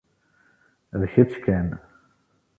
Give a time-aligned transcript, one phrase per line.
[1.01, 1.69] D kečč kan.